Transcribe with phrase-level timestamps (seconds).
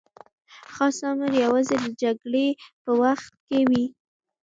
[0.73, 2.47] خاص امر یوازې د جګړې
[2.83, 3.85] په وخت کي وي.